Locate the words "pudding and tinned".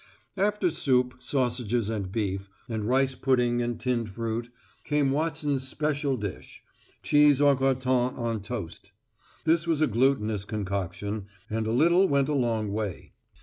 3.13-4.09